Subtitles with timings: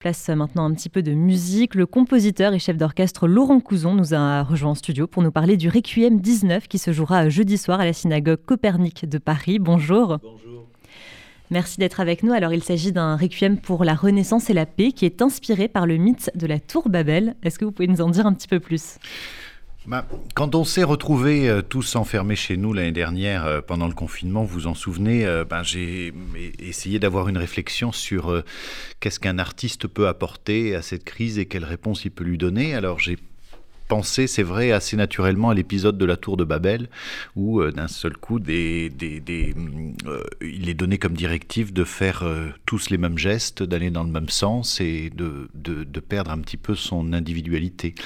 [0.00, 1.74] Place maintenant un petit peu de musique.
[1.74, 5.58] Le compositeur et chef d'orchestre Laurent Couzon nous a rejoint en studio pour nous parler
[5.58, 9.58] du Requiem 19 qui se jouera jeudi soir à la synagogue Copernic de Paris.
[9.58, 10.16] Bonjour.
[10.22, 10.66] Bonjour.
[11.50, 12.32] Merci d'être avec nous.
[12.32, 15.84] Alors, il s'agit d'un requiem pour la Renaissance et la paix qui est inspiré par
[15.84, 17.36] le mythe de la Tour Babel.
[17.42, 18.96] Est-ce que vous pouvez nous en dire un petit peu plus?
[19.86, 20.04] Bah,
[20.34, 24.44] quand on s'est retrouvés euh, tous enfermés chez nous l'année dernière euh, pendant le confinement,
[24.44, 26.12] vous vous en souvenez, euh, ben, j'ai
[26.58, 28.42] essayé d'avoir une réflexion sur
[29.00, 32.74] qu'est-ce qu'un artiste peut apporter à cette crise et quelle réponse il peut lui donner.
[33.90, 36.88] Penser, c'est vrai, assez naturellement à l'épisode de la tour de Babel,
[37.34, 38.88] où euh, d'un seul coup, euh,
[40.40, 44.10] il est donné comme directive de faire euh, tous les mêmes gestes, d'aller dans le
[44.12, 47.96] même sens et de, de, perdre un petit peu son individualité.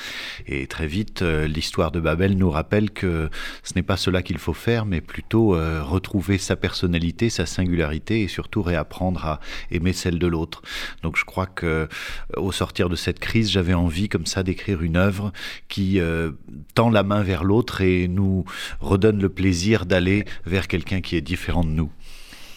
[0.47, 3.29] Et très vite, l'histoire de Babel nous rappelle que
[3.63, 8.29] ce n'est pas cela qu'il faut faire, mais plutôt retrouver sa personnalité, sa singularité et
[8.29, 10.63] surtout réapprendre à aimer celle de l'autre.
[11.03, 11.89] Donc je crois que
[12.37, 15.33] au sortir de cette crise, j'avais envie comme ça d'écrire une œuvre
[15.97, 16.33] euh,
[16.75, 18.45] tend la main vers l'autre et nous
[18.81, 21.91] redonne le plaisir d'aller vers quelqu'un qui est différent de nous.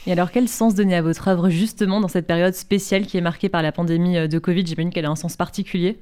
[0.06, 3.22] Et alors, quel sens donner à votre œuvre justement dans cette période spéciale qui est
[3.22, 4.66] marquée par la pandémie euh, de Covid?
[4.66, 6.00] J'imagine qu'elle a un sens particulier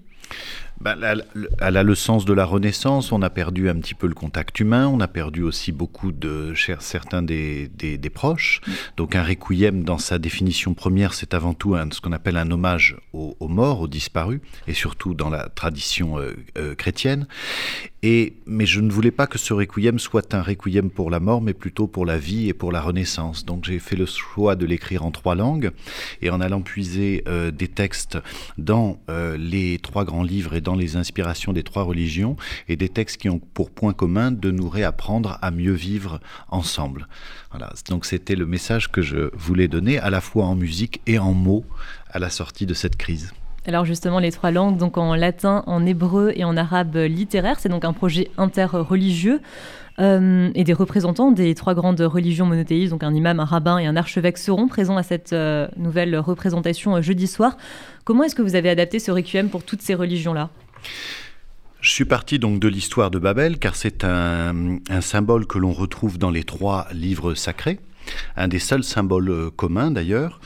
[0.81, 1.23] ben,
[1.59, 3.12] elle, a le sens de la Renaissance.
[3.12, 4.88] On a perdu un petit peu le contact humain.
[4.88, 8.62] On a perdu aussi beaucoup de certains des, des, proches.
[8.98, 12.98] Donc un requiem, dans sa définition première, c'est avant tout ce qu'on appelle un hommage
[13.14, 17.28] aux, morts, aux disparus, et surtout dans la tradition euh, euh, chrétienne.
[18.45, 21.53] Mais je ne voulais pas que ce requiem soit un requiem pour la mort, mais
[21.53, 23.45] plutôt pour la vie et pour la Renaissance.
[23.45, 25.72] Donc j'ai fait le choix de l'écrire en trois langues,
[26.22, 28.17] et en allant puiser euh, des textes
[28.58, 29.00] dans
[29.38, 32.36] les trois grands livres et dans les inspirations des trois religions,
[32.67, 36.19] et des textes qui ont pour point commun de nous réapprendre à mieux vivre
[36.50, 37.08] ensemble.
[37.52, 37.73] Voilà.
[37.90, 41.34] Donc c'était le message que je voulais donner, à la fois en musique et en
[41.34, 41.66] mots,
[42.09, 43.34] à la sortie de cette crise.
[43.67, 47.69] Alors justement, les trois langues, donc en latin, en hébreu et en arabe littéraire, c'est
[47.69, 49.41] donc un projet interreligieux.
[49.97, 53.85] Euh, et des représentants des trois grandes religions monothéistes, donc un imam, un rabbin et
[53.85, 57.56] un archevêque, seront présents à cette euh, nouvelle représentation euh, jeudi soir.
[58.03, 60.50] Comment est-ce que vous avez adapté ce requiem pour toutes ces religions-là?
[61.79, 65.72] Je suis parti donc de l'histoire de Babel, car c'est un, un, symbole que l'on
[65.72, 67.79] retrouve dans les trois livres sacrés,
[68.35, 70.41] un des seuls symboles communs d'ailleurs.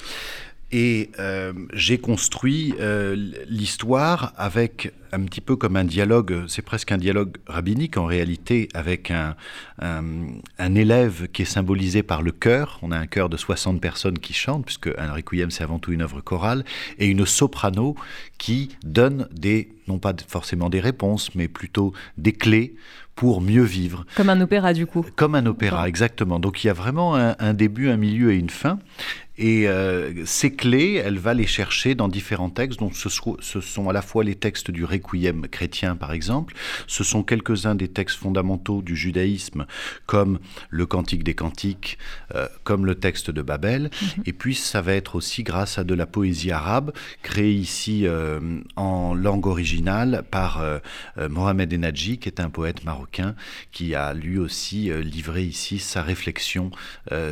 [0.72, 3.16] Et euh, j'ai construit euh,
[3.48, 8.70] l'histoire avec un petit peu comme un dialogue, c'est presque un dialogue rabbinique en réalité,
[8.76, 9.36] avec un,
[9.82, 12.78] un, élève qui est symbolisé par le chœur.
[12.84, 15.92] On a un chœur de 60 personnes qui chantent, puisque un requiem c'est avant tout
[15.92, 16.64] une œuvre chorale,
[17.00, 17.96] et une soprano
[18.38, 22.76] qui donne des, non pas forcément des réponses, mais plutôt des clés
[23.16, 24.06] pour mieux vivre.
[24.16, 25.06] Comme un opéra du coup.
[25.16, 26.40] Comme un opéra, exactement.
[26.40, 28.80] Donc il y a vraiment un, un début, un milieu et une fin.
[29.40, 32.80] Et euh, ces clés, elle va les chercher dans différents textes.
[32.80, 36.54] Donc ce, ce, sont à la fois les textes du Requiem chrétien, par exemple.
[36.88, 39.66] Ce sont quelques-uns des textes fondamentaux du judaïsme,
[40.06, 40.40] comme
[40.70, 41.98] le Cantique des Cantiques,
[42.36, 43.84] euh, comme le texte de Babel.
[43.84, 44.24] Mhm.
[44.26, 46.92] Et puis ça va être aussi grâce à de la poésie arabe,
[47.24, 50.62] créée ici euh, en langue originale par
[51.18, 53.36] Mohamed Enadji, qui est un poète marocain,
[53.72, 56.72] qui a lui aussi livré ici sa réflexion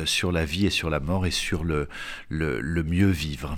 [0.06, 1.88] sur la vie et sur la mort et sur le,
[2.28, 3.56] le, mieux vivre.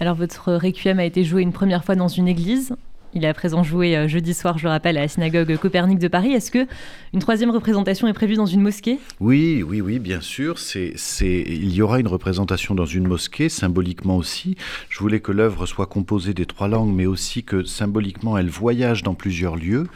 [0.00, 2.74] Alors votre requiem a été joué une première fois dans une église.
[3.16, 6.00] Il est à présent joué euh, jeudi soir, je le rappelle, à la synagogue Copernic
[6.00, 6.32] de Paris.
[6.32, 6.66] Est-ce que
[7.12, 8.98] une troisième représentation est prévue dans une mosquée?
[9.20, 10.56] Oui, oui, oui, bien sûr.
[10.74, 14.56] Il y aura une représentation dans une mosquée, symboliquement aussi.
[14.88, 19.04] Je voulais que l'œuvre soit composée des trois langues, mais aussi que symboliquement elle voyage
[19.04, 19.86] dans plusieurs lieux.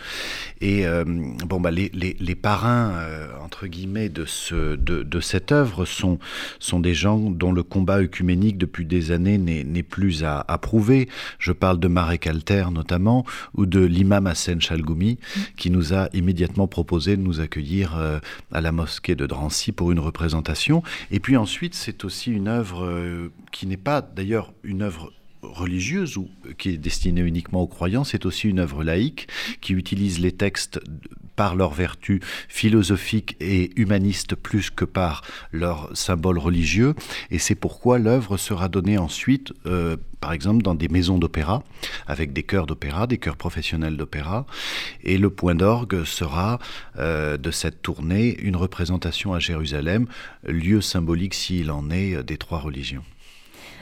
[0.60, 5.84] Et euh, bon, bah, les, parrains, euh, entre guillemets, de, ce, de, de, cette œuvre
[5.84, 6.18] sont,
[6.78, 11.08] des gens dont le combat œcuménique depuis des années n'est, n'est plus à, à, prouver.
[11.38, 13.07] Je parle de Marek Alter notamment,
[13.54, 15.18] ou de l'imam Hassan Chalgoumi,
[15.56, 18.18] qui nous a immédiatement proposé de nous accueillir euh,
[18.52, 20.82] à la mosquée de Drancy pour une représentation.
[21.10, 26.16] Et puis ensuite, c'est aussi une œuvre euh, qui n'est pas d'ailleurs une œuvre religieuse
[26.16, 29.28] ou qui est destinée uniquement aux croyants, c'est aussi une œuvre laïque
[29.60, 30.80] qui utilise les textes
[31.38, 36.94] par leur vertu philosophique et humaniste plus que par leur symbole religieux.
[37.30, 41.62] Et c'est pourquoi l'œuvre sera donnée ensuite, euh, par exemple, dans des maisons d'opéra,
[42.08, 44.46] avec des chœurs d'opéra, des chœurs professionnels d'opéra.
[45.04, 46.58] Et le point d'orgue sera
[46.98, 50.08] euh, de cette tournée une représentation à Jérusalem,
[50.44, 53.04] lieu symbolique s'il en est des trois religions.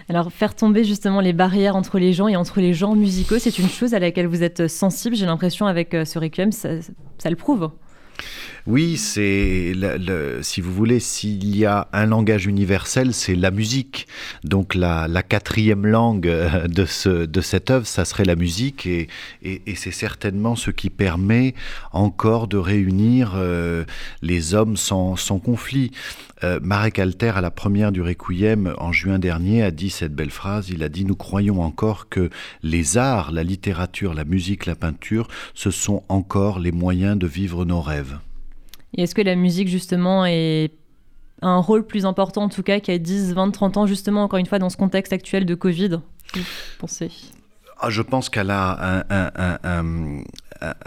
[0.08, 3.58] Alors, faire tomber justement les barrières entre les gens et entre les genres musicaux, c'est
[3.58, 5.16] une chose à laquelle vous êtes sensible.
[5.16, 6.68] J'ai l'impression avec euh, ce Requiem, ça,
[7.28, 7.70] le prouve.
[8.66, 9.74] Oui, c'est
[10.42, 14.08] si vous voulez, s'il y a un langage universel, c'est la musique.
[14.42, 19.08] Donc la, quatrième langue euh, de, ce, de cette œuvre, ça serait la musique, et,
[19.42, 21.54] et, c'est certainement ce qui permet
[21.92, 23.84] encore de réunir euh,
[24.22, 25.92] les hommes sans, sans conflit.
[26.42, 30.30] Euh, Marek Alter, à la première du Requiem en juin dernier, a dit cette belle
[30.30, 30.70] phrase.
[30.70, 32.30] Il a dit Nous croyons encore que
[32.64, 37.64] les arts, la littérature, la musique, la peinture, ce sont encore les moyens de vivre
[37.64, 38.18] nos rêves.
[38.94, 40.72] Et est-ce que la musique, justement, est
[41.42, 44.46] un rôle plus important, en tout cas, a 10, 20, 30 ans, justement, encore une
[44.46, 46.00] fois, dans ce contexte actuel de Covid
[47.78, 50.22] ah, je pense qu'elle a un,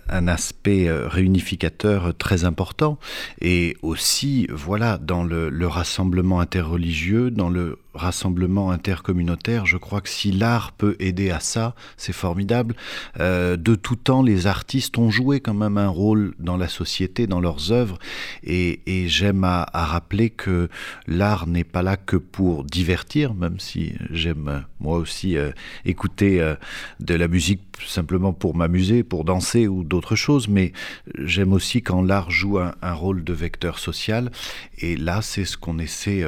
[0.10, 2.98] un aspect euh, réunificateur très important.
[3.42, 9.66] Et aussi voilà dans le, le rassemblement interreligieux dans le rassemblement intercommunautaire.
[9.66, 12.76] Je crois que si l'art peut aider à ça, c'est formidable.
[13.20, 17.28] Euh, de tout temps, les artistes ont joué quand même un rôle dans la société,
[17.28, 18.00] dans leurs œuvres,
[18.44, 20.70] et, j'aime à, rappeler que
[21.08, 25.52] l'art n'est pas là que pour divertir, même si j'aime moi aussi euh,
[25.86, 26.56] écouter euh,
[27.00, 30.74] de la musique simplement pour m'amuser, pour danser ou d'autres choses, mais
[31.18, 34.32] j'aime aussi quand l'art joue un, un, rôle de vecteur social,
[34.78, 36.24] et là c'est ce qu'on essaie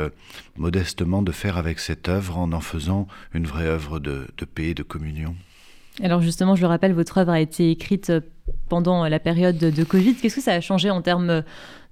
[0.61, 4.73] modestement de faire avec cette œuvre en en faisant une vraie œuvre de, paix et
[4.75, 5.35] de communion.
[6.03, 8.11] Alors justement, je le rappelle, votre œuvre a été écrite
[8.69, 10.15] pendant la période de Covid.
[10.15, 11.43] Qu'est-ce que ça a changé en termes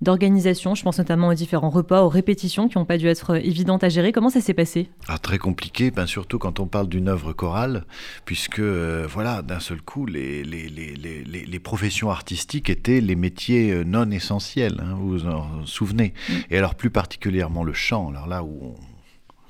[0.02, 0.76] d'organisation?
[0.76, 3.90] Je pense notamment aux différents repas, aux répétitions qui n'ont pas dû être évidentes à
[3.90, 4.12] gérer.
[4.12, 4.90] Comment ça s'est passé?
[5.08, 7.86] Ah, Très compliqué, ben, surtout quand on parle d'une œuvre chorale,
[8.26, 13.72] puisque euh, voilà, d'un seul coup, les, les, les, les, professions artistiques étaient les métiers
[13.72, 16.14] euh, non essentiels, hein, vous vous en souvenez.
[16.30, 16.34] Mm.
[16.52, 18.99] Et alors plus particulièrement le chant, alors là où on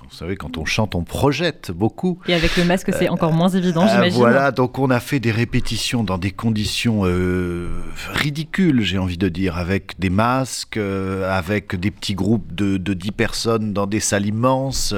[0.10, 2.20] vous savez, quand on chante, on projette beaucoup.
[2.28, 4.18] Et avec le masque, c'est encore moins évident, euh, j'imagine.
[4.18, 7.70] Voilà, donc on a fait des répétitions dans des conditions euh,
[8.12, 12.94] ridicules, j'ai envie de dire, avec des masques, euh, avec des petits groupes de, de
[12.96, 14.96] 10 personnes dans des salles immenses.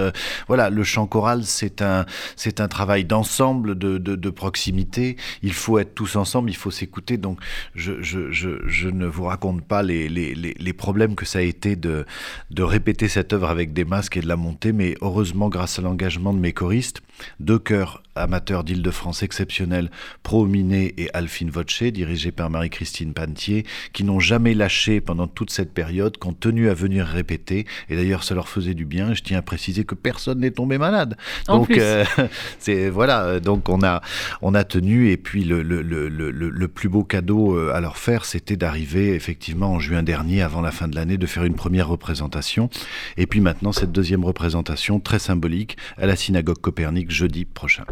[0.47, 2.05] voilà, le chant choral, c'est un,
[2.37, 5.17] c'est un travail d'ensemble, de, de, de, proximité.
[5.43, 7.17] Il faut être tous ensemble, il faut s'écouter.
[7.17, 7.37] Donc,
[7.75, 11.39] je, je, je, je, ne vous raconte pas les, les, les, les problèmes que ça
[11.39, 12.05] a été de,
[12.49, 15.81] de répéter cette œuvre avec des masques et de la monter, mais heureusement, grâce à
[15.81, 17.01] l'engagement de mes choristes,
[17.39, 19.89] deux chœurs amateurs d'Île-de-France exceptionnels,
[20.23, 25.73] Pro-Miné et Alphine Voce, dirigés par Marie-Christine Pantier, qui n'ont jamais lâché pendant toute cette
[25.73, 27.65] période, qui ont tenu à venir répéter.
[27.89, 29.13] Et d'ailleurs, ça leur faisait du bien.
[29.13, 31.17] Je tiens à préciser que personne n'est tombé malade.
[31.47, 32.03] donc, euh,
[32.59, 33.39] c'est voilà.
[33.39, 34.01] Donc, on a
[34.41, 35.09] on a tenu.
[35.11, 39.13] Et puis, le, le, le, le plus beau cadeau euh, à leur faire, c'était d'arriver
[39.13, 42.69] effectivement en juin dernier, avant la fin de l'année, de faire une première représentation.
[43.17, 47.85] Et puis maintenant, cette deuxième représentation très symbolique à la synagogue Copernic jeudi prochain.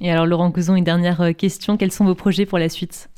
[0.00, 3.08] Et alors Laurent Couson, une dernière euh, question, quels sont vos projets pour la suite?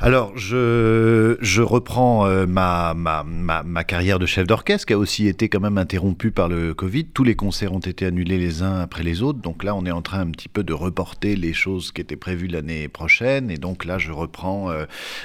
[0.00, 4.98] Alors, je, je reprends euh, ma, ma, ma, ma, carrière de chef d'orchestre qui a
[4.98, 7.06] aussi été quand même interrompue par le Covid.
[7.06, 9.40] Tous les concerts ont été annulés les uns après les autres.
[9.40, 12.14] Donc là, on est en train un petit peu de reporter les choses qui étaient
[12.14, 13.50] prévues l'année prochaine.
[13.50, 14.84] Et donc là, je reprends, euh,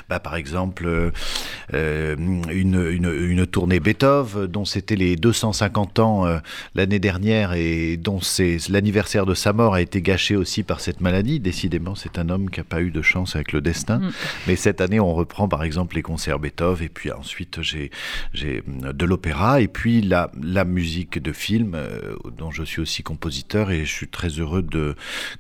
[0.09, 6.25] bah, par exemple, euh, une, une, une, tournée Beethoven, dont c'était les 250 ans
[6.73, 8.21] l'année dernière et dont
[8.69, 11.39] l'anniversaire de sa mort a été gâché aussi par cette maladie.
[11.39, 13.99] Décidément, c'est un homme qui n'a pas eu de chance avec le destin.
[13.99, 14.11] Mm.
[14.47, 17.91] Mais cette année, on reprend par exemple les concerts Beethoven, et puis ensuite j'ai
[18.33, 20.29] de l'opéra, et puis la,
[20.63, 24.65] musique de film, euh, dont je suis aussi compositeur, et je suis très heureux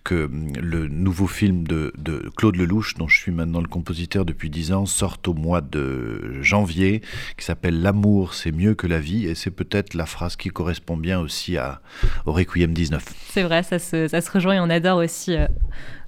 [0.03, 0.29] que
[0.61, 4.73] le nouveau film de, de Claude Lelouch, dont je suis maintenant le compositeur depuis dix
[4.73, 7.01] ans, sorte au mois de janvier,
[7.37, 10.97] qui s'appelle L'amour, c'est mieux que la vie, et c'est peut-être la phrase qui correspond
[10.97, 11.81] bien aussi à,
[12.25, 13.01] au Requiem 19.
[13.29, 15.47] C'est vrai, ça se, ça se rejoint, et on adore aussi euh,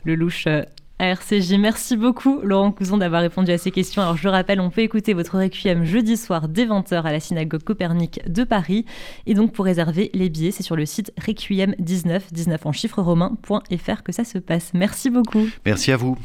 [0.04, 0.48] Lelouch.
[0.48, 0.64] Euh,
[1.00, 1.54] RCJ.
[1.60, 4.02] Merci beaucoup, Laurent Couson, d'avoir répondu à ces questions.
[4.02, 7.64] Alors, je rappelle, on peut écouter votre requiem jeudi soir dès 20h à la synagogue
[7.64, 8.86] Copernic de Paris.
[9.26, 14.04] Et donc, pour réserver les billets, c'est sur le site requiem19, 19 en chiffre romain.fr
[14.04, 14.72] que ça se passe.
[14.74, 15.48] Merci beaucoup.
[15.66, 16.18] Merci à vous.